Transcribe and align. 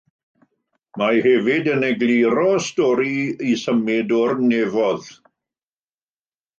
Mae 1.01 1.19
hefyd 1.25 1.69
yn 1.75 1.85
egluro 1.91 2.47
stori 2.69 3.13
ei 3.29 3.53
symud 3.67 4.19
o'r 4.25 4.37
nefoedd. 4.51 5.15